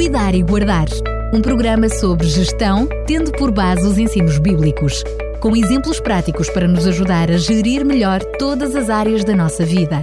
[0.00, 0.86] Cuidar e Guardar,
[1.30, 5.04] um programa sobre gestão, tendo por base os ensinos bíblicos,
[5.42, 10.02] com exemplos práticos para nos ajudar a gerir melhor todas as áreas da nossa vida.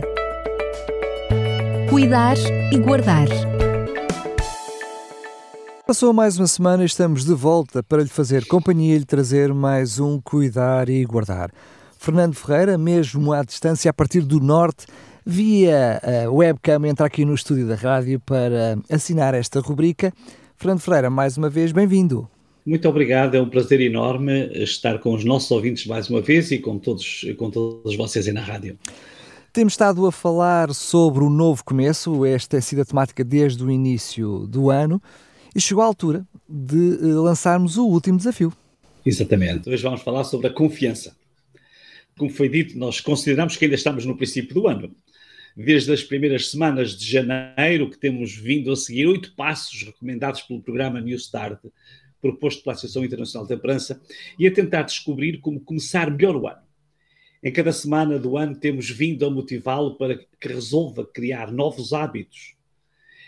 [1.89, 2.37] Cuidar
[2.71, 3.27] e Guardar.
[5.87, 9.51] Passou mais uma semana e estamos de volta para lhe fazer companhia e lhe trazer
[9.51, 11.49] mais um Cuidar e Guardar.
[11.97, 14.85] Fernando Ferreira, mesmo à distância, a partir do norte,
[15.29, 20.13] via a webcam, entra aqui no estúdio da rádio para assinar esta rubrica.
[20.55, 22.29] Fernando Ferreira, mais uma vez, bem-vindo.
[22.65, 26.59] Muito obrigado, é um prazer enorme estar com os nossos ouvintes mais uma vez e
[26.59, 28.77] com todos, com todos vocês aí na rádio.
[29.51, 33.69] Temos estado a falar sobre o novo começo, esta tem sido a temática desde o
[33.69, 35.01] início do ano,
[35.53, 38.53] e chegou a altura de eh, lançarmos o último desafio.
[39.05, 39.69] Exatamente.
[39.69, 41.13] Hoje vamos falar sobre a confiança.
[42.17, 44.95] Como foi dito, nós consideramos que ainda estamos no princípio do ano
[45.55, 50.61] desde as primeiras semanas de janeiro, que temos vindo a seguir oito passos recomendados pelo
[50.61, 51.59] programa New Start,
[52.21, 53.99] proposto pela Associação Internacional de Temperança,
[54.37, 56.61] e a tentar descobrir como começar melhor o ano.
[57.43, 62.55] Em cada semana do ano temos vindo a motivá-lo para que resolva criar novos hábitos.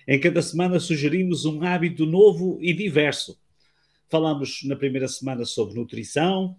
[0.07, 3.39] Em cada semana sugerimos um hábito novo e diverso.
[4.07, 6.55] Falamos na primeira semana sobre nutrição,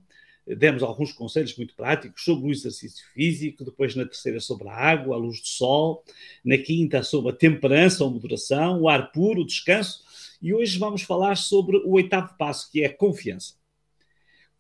[0.57, 5.17] demos alguns conselhos muito práticos sobre o exercício físico, depois na terceira sobre a água,
[5.17, 6.05] a luz do sol,
[6.45, 10.03] na quinta sobre a temperança ou moderação, o ar puro, o descanso,
[10.43, 13.55] e hoje vamos falar sobre o oitavo passo, que é a confiança.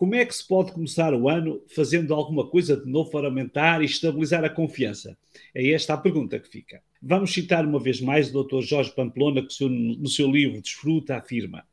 [0.00, 3.82] Como é que se pode começar o ano fazendo alguma coisa de novo para aumentar
[3.82, 5.14] e estabilizar a confiança?
[5.54, 6.82] É esta a pergunta que fica.
[7.02, 8.62] Vamos citar uma vez mais o Dr.
[8.62, 11.66] Jorge Pamplona, que no seu livro Desfruta afirma: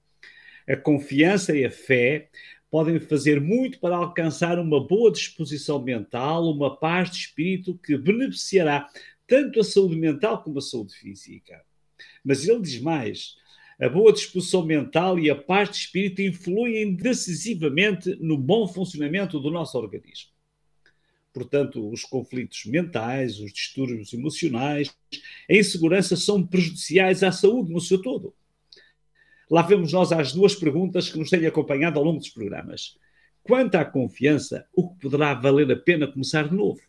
[0.67, 2.29] A confiança e a fé
[2.69, 8.89] podem fazer muito para alcançar uma boa disposição mental, uma paz de espírito que beneficiará
[9.25, 11.61] tanto a saúde mental como a saúde física.
[12.23, 13.35] Mas ele diz mais:
[13.79, 19.51] a boa disposição mental e a paz de espírito influem decisivamente no bom funcionamento do
[19.51, 20.31] nosso organismo.
[21.31, 24.95] Portanto, os conflitos mentais, os distúrbios emocionais,
[25.47, 28.33] a insegurança são prejudiciais à saúde no seu todo.
[29.49, 32.97] Lá vemos nós as duas perguntas que nos têm acompanhado ao longo dos programas.
[33.43, 36.81] Quanto à confiança, o que poderá valer a pena começar de novo?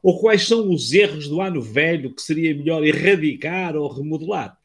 [0.00, 4.56] Ou quais são os erros do ano velho que seria melhor erradicar ou remodelar?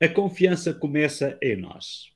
[0.00, 2.10] A confiança começa em nós.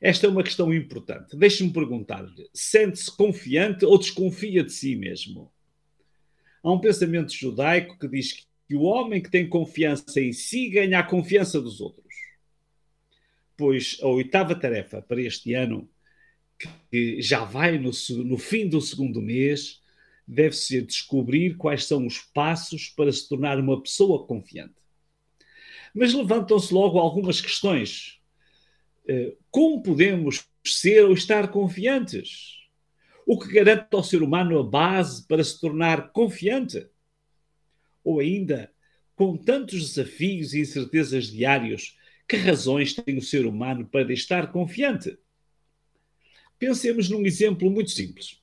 [0.00, 1.36] Esta é uma questão importante.
[1.36, 5.50] Deixe-me perguntar-lhe: sente-se confiante ou desconfia de si mesmo?
[6.62, 10.98] Há um pensamento judaico que diz que o homem que tem confiança em si ganha
[10.98, 12.09] a confiança dos outros
[13.60, 15.86] pois a oitava tarefa para este ano,
[16.90, 17.90] que já vai no,
[18.24, 19.82] no fim do segundo mês,
[20.26, 24.72] deve ser descobrir quais são os passos para se tornar uma pessoa confiante.
[25.94, 28.18] Mas levantam-se logo algumas questões.
[29.06, 32.60] Eh, como podemos ser ou estar confiantes?
[33.26, 36.88] O que garante ao ser humano a base para se tornar confiante?
[38.02, 38.72] Ou ainda,
[39.14, 41.99] com tantos desafios e incertezas diários,
[42.30, 45.18] que razões tem o ser humano para estar confiante?
[46.60, 48.40] Pensemos num exemplo muito simples.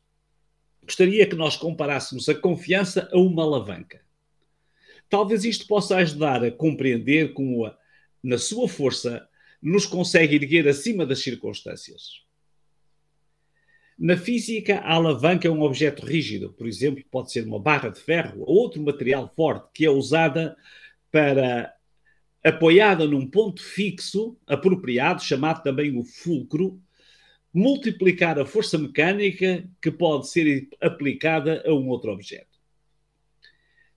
[0.84, 4.02] Gostaria que nós comparássemos a confiança a uma alavanca.
[5.10, 7.78] Talvez isto possa ajudar a compreender como, a,
[8.22, 9.26] na sua força,
[9.62, 12.26] nos consegue erguer acima das circunstâncias.
[13.98, 18.02] Na física, a alavanca é um objeto rígido, por exemplo, pode ser uma barra de
[18.02, 20.58] ferro ou outro material forte que é usada
[21.10, 21.77] para
[22.48, 26.82] apoiada num ponto fixo apropriado, chamado também o fulcro,
[27.54, 32.58] multiplicar a força mecânica que pode ser aplicada a um outro objeto.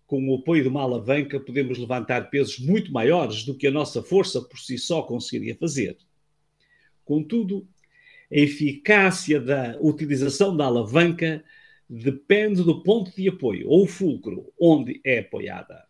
[0.07, 4.03] Com o apoio de uma alavanca, podemos levantar pesos muito maiores do que a nossa
[4.03, 5.97] força por si só conseguiria fazer.
[7.05, 7.69] Contudo,
[8.33, 11.45] a eficácia da utilização da alavanca
[11.89, 15.90] depende do ponto de apoio, ou fulcro, onde é apoiada.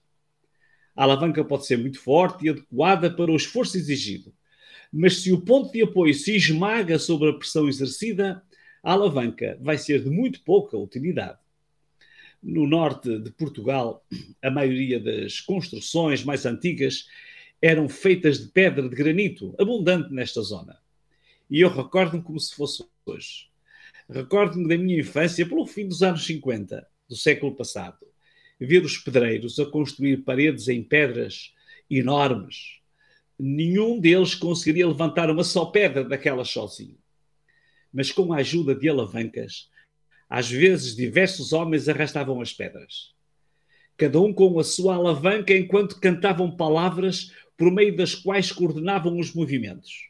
[1.00, 4.34] A alavanca pode ser muito forte e adequada para o esforço exigido,
[4.92, 8.42] mas se o ponto de apoio se esmaga sobre a pressão exercida,
[8.82, 11.38] a alavanca vai ser de muito pouca utilidade.
[12.42, 14.04] No norte de Portugal,
[14.42, 17.06] a maioria das construções mais antigas
[17.62, 20.76] eram feitas de pedra de granito, abundante nesta zona.
[21.48, 23.48] E eu recordo-me como se fosse hoje.
[24.06, 28.09] Recordo-me da minha infância pelo fim dos anos 50 do século passado
[28.60, 31.54] ver os pedreiros a construir paredes em pedras
[31.90, 32.78] enormes.
[33.38, 36.98] Nenhum deles conseguiria levantar uma só pedra daquelas sozinho.
[37.92, 39.70] Mas com a ajuda de alavancas,
[40.28, 43.14] às vezes diversos homens arrastavam as pedras.
[43.96, 49.34] Cada um com a sua alavanca enquanto cantavam palavras por meio das quais coordenavam os
[49.34, 50.08] movimentos.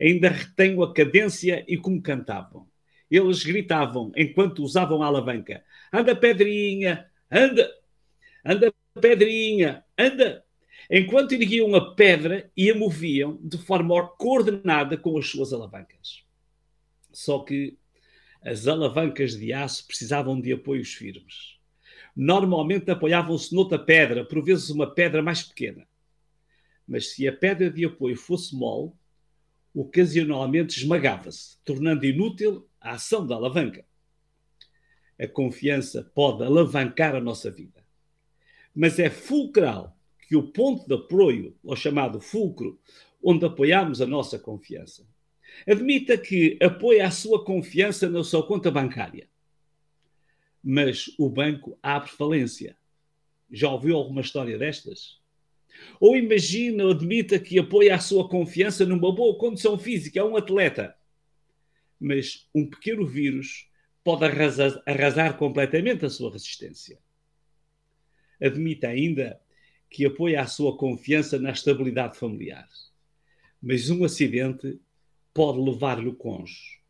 [0.00, 2.66] Ainda retenho a cadência e como cantavam.
[3.10, 7.70] Eles gritavam enquanto usavam a alavanca: Anda, pedrinha, anda,
[8.44, 10.44] anda, pedrinha, anda.
[10.90, 16.24] Enquanto erguiam a pedra e a moviam de forma coordenada com as suas alavancas.
[17.10, 17.76] Só que
[18.42, 21.58] as alavancas de aço precisavam de apoios firmes.
[22.14, 25.86] Normalmente apoiavam-se noutra pedra, por vezes uma pedra mais pequena
[26.86, 28.92] mas se a pedra de apoio fosse mole,
[29.74, 33.84] ocasionalmente esmagava-se, tornando inútil a ação da alavanca.
[35.18, 37.84] A confiança pode alavancar a nossa vida,
[38.74, 39.96] mas é fulcral
[40.26, 42.80] que o ponto de apoio, ou chamado fulcro,
[43.22, 45.06] onde apoiamos a nossa confiança,
[45.66, 49.28] admita que apoia a sua confiança na sua conta bancária.
[50.62, 52.76] Mas o banco abre falência.
[53.50, 55.20] Já ouviu alguma história destas?
[56.00, 60.36] Ou imagina ou admita que apoia a sua confiança numa boa condição física, é um
[60.36, 60.94] atleta.
[62.00, 63.68] Mas um pequeno vírus
[64.04, 66.98] pode arrasar, arrasar completamente a sua resistência.
[68.40, 69.40] Admita ainda
[69.90, 72.68] que apoia a sua confiança na estabilidade familiar.
[73.62, 74.78] Mas um acidente
[75.32, 76.80] pode levar-lhe o cônjuge.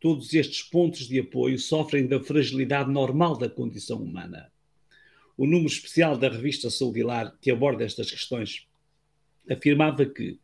[0.00, 4.50] Todos estes pontos de apoio sofrem da fragilidade normal da condição humana
[5.38, 8.66] o número especial da revista Saudilar, que aborda estas questões,
[9.48, 10.40] afirmava que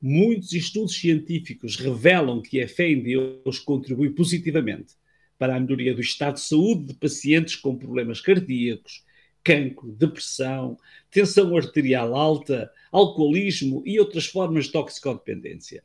[0.00, 4.94] muitos estudos científicos revelam que a fé em Deus contribui positivamente
[5.38, 9.04] para a melhoria do estado de saúde de pacientes com problemas cardíacos,
[9.42, 10.78] cancro, depressão,
[11.10, 15.82] tensão arterial alta, alcoolismo e outras formas de toxicodependência.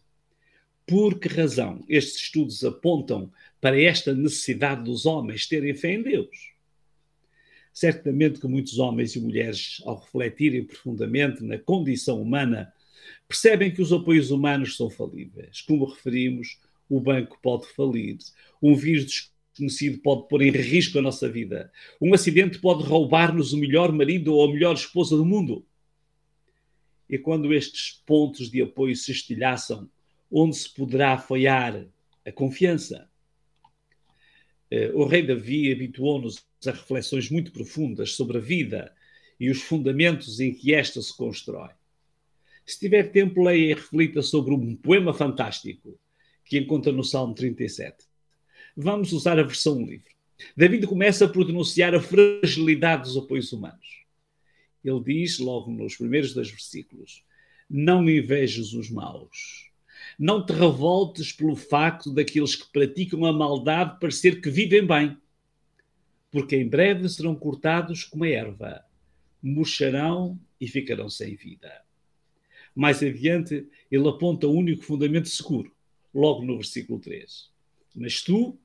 [0.85, 6.53] Por que razão estes estudos apontam para esta necessidade dos homens terem fé em Deus?
[7.73, 12.71] Certamente que muitos homens e mulheres, ao refletirem profundamente na condição humana,
[13.27, 15.61] percebem que os apoios humanos são falíveis.
[15.61, 18.17] Como referimos, o banco pode falir,
[18.61, 23.57] um vírus desconhecido pode pôr em risco a nossa vida, um acidente pode roubar-nos o
[23.57, 25.65] melhor marido ou a melhor esposa do mundo.
[27.09, 29.89] E quando estes pontos de apoio se estilhaçam,
[30.31, 31.85] onde se poderá apoiar
[32.25, 33.09] a confiança?
[34.69, 38.93] Eh, o rei Davi habituou-nos a reflexões muito profundas sobre a vida
[39.39, 41.69] e os fundamentos em que esta se constrói.
[42.65, 45.99] Se tiver tempo, leia e reflita sobre um poema fantástico
[46.43, 48.05] que encontra no Salmo 37.
[48.75, 50.15] Vamos usar a versão livre.
[50.55, 54.03] David começa por denunciar a fragilidade dos apoios humanos.
[54.83, 57.23] Ele diz, logo nos primeiros dois versículos:
[57.69, 59.69] Não invejes os maus.
[60.19, 65.17] Não te revoltes pelo facto daqueles que praticam a maldade parecer que vivem bem
[66.35, 68.83] porque em breve serão cortados como a erva,
[69.41, 71.84] murcharão e ficarão sem vida.
[72.75, 75.71] Mais adiante, ele aponta o único fundamento seguro,
[76.13, 77.49] logo no versículo 3.
[77.95, 78.59] Mas tu,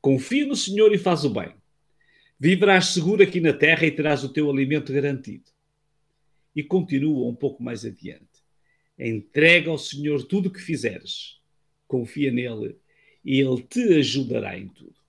[0.00, 1.54] confia no Senhor e faz o bem.
[2.38, 5.50] Viverás seguro aqui na terra e terás o teu alimento garantido.
[6.54, 8.44] E continua um pouco mais adiante.
[8.98, 11.40] Entrega ao Senhor tudo o que fizeres.
[11.88, 12.76] Confia nele
[13.24, 15.04] e ele te ajudará em tudo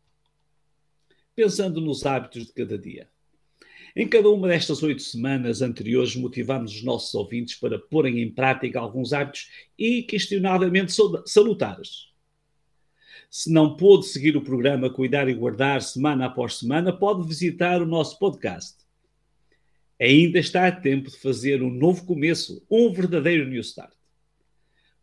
[1.35, 3.07] pensando nos hábitos de cada dia.
[3.97, 8.77] Em cada uma destas oito semanas anteriores, motivamos os nossos ouvintes para porem em prática
[8.77, 9.49] alguns hábitos
[9.79, 10.91] inquestionavelmente
[11.25, 12.09] salutares.
[13.31, 17.85] Se não pôde seguir o programa Cuidar e Guardar semana após semana, pode visitar o
[17.85, 18.75] nosso podcast.
[19.97, 23.93] Ainda está a tempo de fazer um novo começo, um verdadeiro New Start.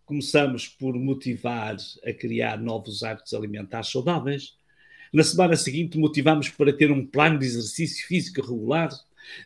[0.05, 4.55] Começamos por motivar a criar novos hábitos alimentares saudáveis
[5.13, 8.89] na semana seguinte, motivamos para ter um plano de exercício físico regular.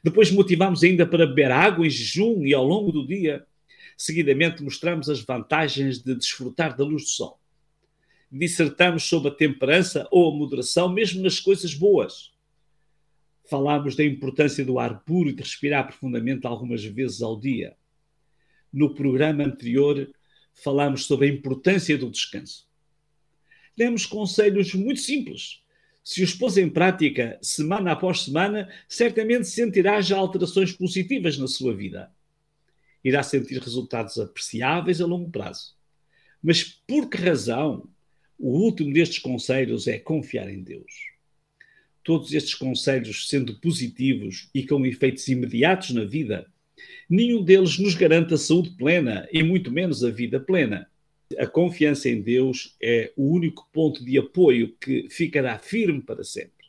[0.03, 3.45] Depois, motivamos ainda para beber água em jejum e ao longo do dia.
[3.97, 7.41] Seguidamente, mostramos as vantagens de desfrutar da luz do sol.
[8.31, 12.33] Dissertamos sobre a temperança ou a moderação, mesmo nas coisas boas.
[13.51, 17.77] Falámos da importância do ar puro e de respirar profundamente algumas vezes ao dia.
[18.73, 20.09] No programa anterior,
[20.53, 22.66] falámos sobre a importância do descanso
[23.77, 25.61] demos conselhos muito simples.
[26.03, 31.75] Se os pôs em prática semana após semana, certamente sentirá já alterações positivas na sua
[31.75, 32.11] vida.
[33.03, 35.75] Irá sentir resultados apreciáveis a longo prazo.
[36.43, 37.89] Mas por que razão?
[38.39, 40.93] O último destes conselhos é confiar em Deus.
[42.05, 46.47] Todos estes conselhos, sendo positivos e com efeitos imediatos na vida,
[47.11, 50.89] nenhum deles nos garante a saúde plena e muito menos a vida plena.
[51.39, 56.67] A confiança em Deus é o único ponto de apoio que ficará firme para sempre.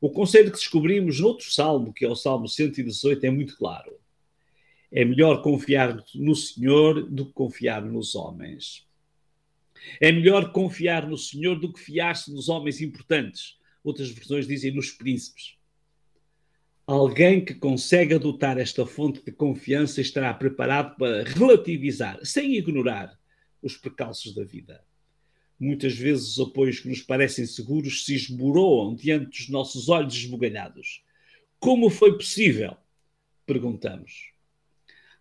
[0.00, 3.98] O conselho que descobrimos noutro salmo, que é o Salmo 118, é muito claro.
[4.90, 8.86] É melhor confiar no Senhor do que confiar nos homens.
[10.00, 13.58] É melhor confiar no Senhor do que fiar-se nos homens importantes.
[13.82, 15.56] Outras versões dizem nos príncipes.
[16.86, 23.18] Alguém que consegue adotar esta fonte de confiança estará preparado para relativizar, sem ignorar,
[23.66, 24.84] os precalços da vida.
[25.58, 31.02] Muitas vezes os apoios que nos parecem seguros se esboroam diante dos nossos olhos esbugalhados.
[31.58, 32.76] Como foi possível?
[33.46, 34.32] Perguntamos.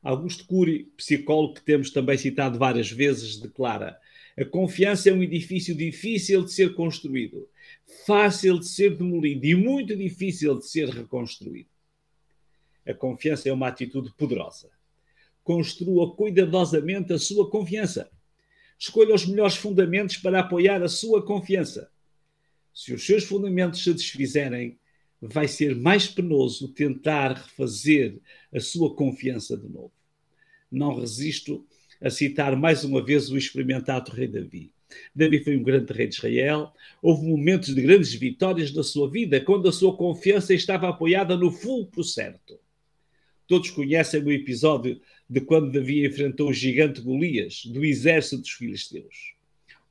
[0.01, 3.97] Augusto Cury, psicólogo que temos também citado várias vezes, declara:
[4.37, 7.47] a confiança é um edifício difícil de ser construído,
[8.05, 11.69] fácil de ser demolido e muito difícil de ser reconstruído.
[12.85, 14.69] A confiança é uma atitude poderosa.
[15.43, 18.09] Construa cuidadosamente a sua confiança.
[18.77, 21.89] Escolha os melhores fundamentos para apoiar a sua confiança.
[22.73, 24.79] Se os seus fundamentos se desfizerem,
[25.21, 28.19] vai ser mais penoso tentar refazer
[28.53, 29.93] a sua confiança de novo.
[30.71, 31.65] Não resisto
[32.01, 34.73] a citar mais uma vez o experimentado rei Davi.
[35.15, 36.73] Davi foi um grande rei de Israel.
[37.01, 41.51] Houve momentos de grandes vitórias na sua vida, quando a sua confiança estava apoiada no
[41.51, 42.59] fulcro certo.
[43.47, 44.99] Todos conhecem o episódio
[45.29, 49.33] de quando Davi enfrentou o gigante Golias, do exército dos filisteus.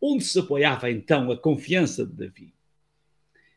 [0.00, 2.54] Onde se apoiava então a confiança de Davi?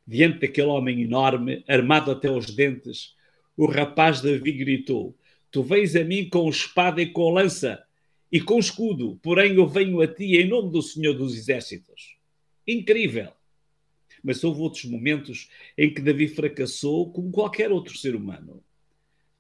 [0.08, 3.16] Diante daquele homem enorme, armado até os dentes,
[3.58, 5.18] o rapaz Davi gritou:
[5.52, 7.84] Tu vens a mim com espada e com lança
[8.32, 12.18] e com escudo, porém eu venho a ti em nome do Senhor dos Exércitos.
[12.68, 13.32] Incrível!
[14.24, 18.64] Mas houve outros momentos em que Davi fracassou como qualquer outro ser humano.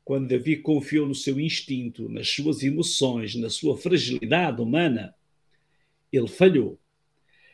[0.05, 5.15] Quando Davi confiou no seu instinto, nas suas emoções, na sua fragilidade humana,
[6.13, 6.79] ele falhou.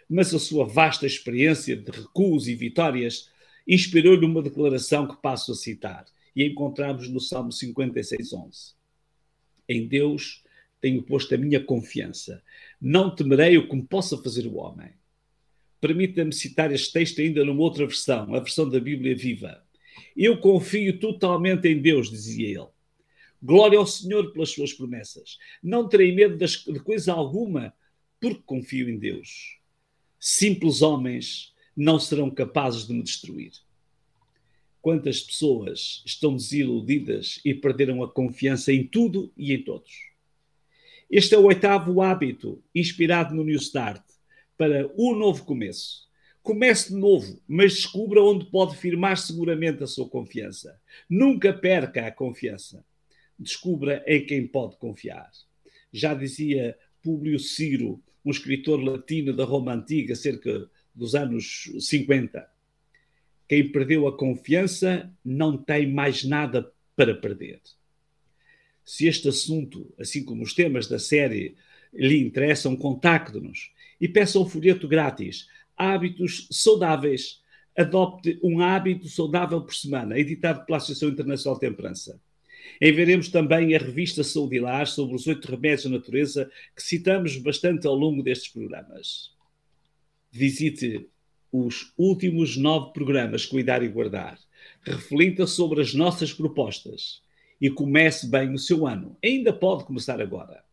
[0.10, 3.29] Mas a sua vasta experiência de recuos e vitórias
[3.65, 6.05] inspirou-lhe uma declaração que passo a citar
[6.36, 8.75] e encontramos no Salmo 56:11.
[9.70, 10.43] Em Deus
[10.81, 12.43] tenho posto a minha confiança.
[12.81, 14.91] Não temerei o que me possa fazer o homem.
[15.79, 19.63] Permita-me citar este texto ainda numa outra versão, a versão da Bíblia Viva.
[20.15, 22.67] Eu confio totalmente em Deus, dizia ele.
[23.41, 25.38] Glória ao Senhor pelas suas promessas.
[25.63, 27.74] Não terei medo de coisa alguma,
[28.19, 29.57] porque confio em Deus.
[30.19, 33.51] Simples homens não serão capazes de me destruir.
[34.81, 40.12] Quantas pessoas estão desiludidas e perderam a confiança em tudo e em todos?
[41.10, 44.03] Este é o oitavo hábito inspirado no New Start
[44.57, 46.10] para o novo começo.
[46.41, 50.79] Comece de novo, mas descubra onde pode firmar seguramente a sua confiança.
[51.10, 52.83] Nunca perca a confiança.
[53.38, 55.29] Descubra em quem pode confiar.
[55.91, 62.50] Já dizia Públio Ciro, um escritor latino da Roma Antiga, cerca dos anos 50.
[63.48, 67.62] Quem perdeu a confiança não tem mais nada para perder
[68.91, 71.55] se este assunto, assim como os temas da série,
[71.93, 75.48] lhe interessam, contacte-nos e peça um folheto grátis.
[75.81, 77.41] Hábitos saudáveis.
[77.75, 82.21] Adopte um hábito saudável por semana, editado pela Associação Internacional de Temperança.
[82.79, 87.95] Enviaremos também a revista Saudilar sobre os oito remédios da natureza que citamos bastante ao
[87.95, 89.31] longo destes programas.
[90.31, 91.09] Visite
[91.51, 94.39] os últimos nove programas Cuidar e Guardar.
[94.83, 97.23] Reflita sobre as nossas propostas
[97.59, 99.17] e comece bem o seu ano.
[99.23, 100.63] Ainda pode começar agora.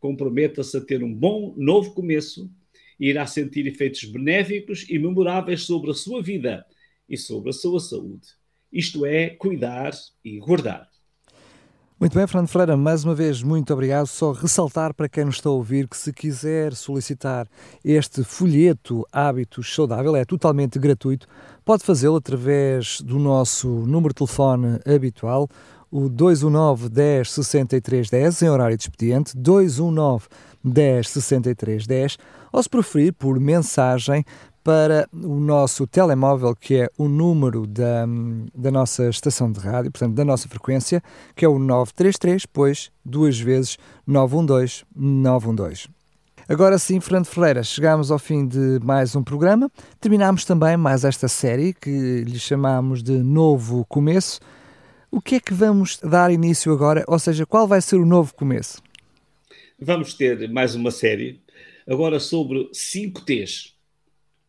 [0.00, 2.65] Comprometa-se a ter um bom novo começo e
[2.98, 6.64] irá sentir efeitos benéficos e memoráveis sobre a sua vida
[7.08, 8.26] e sobre a sua saúde.
[8.72, 9.92] Isto é, cuidar
[10.24, 10.88] e guardar.
[11.98, 14.06] Muito bem, Fernando Freira, mais uma vez, muito obrigado.
[14.06, 17.48] Só ressaltar para quem nos está a ouvir que se quiser solicitar
[17.82, 21.26] este folheto Hábitos Saudável, é totalmente gratuito,
[21.64, 25.48] pode fazê-lo através do nosso número de telefone habitual,
[25.96, 30.26] o 219 10 63 10 em horário de expediente, 219
[30.62, 32.18] 10 63 10,
[32.52, 34.22] ou se preferir por mensagem
[34.62, 38.04] para o nosso telemóvel, que é o número da,
[38.54, 41.02] da nossa estação de rádio, portanto, da nossa frequência,
[41.34, 45.88] que é o 933, pois duas vezes 912 912.
[46.48, 49.70] Agora sim, Fernando Ferreira, chegamos ao fim de mais um programa.
[49.98, 54.40] Terminamos também mais esta série que lhe chamamos de Novo Começo.
[55.16, 57.02] O que é que vamos dar início agora?
[57.08, 58.82] Ou seja, qual vai ser o novo começo?
[59.80, 61.40] Vamos ter mais uma série,
[61.88, 63.74] agora sobre 5 T's.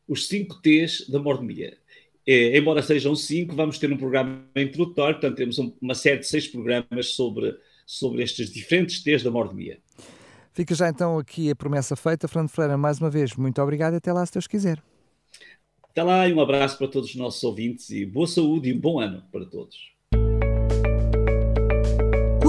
[0.05, 1.77] Os 5 T's da mordomia.
[2.27, 6.49] É, embora sejam 5, vamos ter um programa introdutório, portanto, temos uma série de 6
[6.49, 9.79] programas sobre, sobre estes diferentes T's da mordomia.
[10.51, 12.27] Fica já então aqui a promessa feita.
[12.27, 14.83] Fernando Freire, mais uma vez, muito obrigado e até lá, se Deus quiser.
[15.81, 18.79] Até lá e um abraço para todos os nossos ouvintes e boa saúde e um
[18.81, 19.95] bom ano para todos.